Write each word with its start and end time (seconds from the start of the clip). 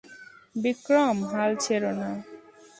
বিক্রম, 0.55 1.17
হাল 1.31 1.51
ছেঁড়ো 1.63 1.91
না! 1.99 2.09